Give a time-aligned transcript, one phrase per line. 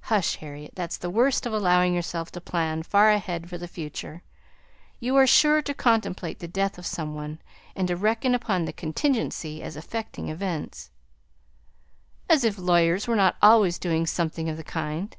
[0.00, 4.24] "Hush, Harriet, that's the worst of allowing yourself to plan far ahead for the future;
[4.98, 7.40] you are sure to contemplate the death of some one,
[7.76, 10.90] and to reckon upon the contingency as affecting events."
[12.28, 15.16] "As if lawyers were not always doing something of the kind!"